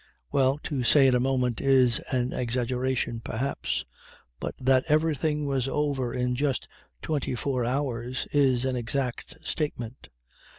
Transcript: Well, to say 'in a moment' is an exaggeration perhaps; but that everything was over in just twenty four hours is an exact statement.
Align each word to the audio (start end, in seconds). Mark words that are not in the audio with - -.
Well, 0.31 0.57
to 0.63 0.81
say 0.81 1.05
'in 1.05 1.13
a 1.13 1.19
moment' 1.19 1.61
is 1.61 1.99
an 2.11 2.33
exaggeration 2.33 3.19
perhaps; 3.23 3.85
but 4.39 4.55
that 4.59 4.83
everything 4.87 5.45
was 5.45 5.67
over 5.67 6.11
in 6.11 6.33
just 6.35 6.67
twenty 7.03 7.35
four 7.35 7.65
hours 7.65 8.25
is 8.33 8.65
an 8.65 8.75
exact 8.75 9.45
statement. 9.45 10.09